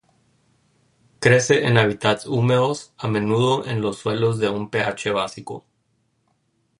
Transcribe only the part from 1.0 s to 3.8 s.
Crece en hábitats húmedos, a menudo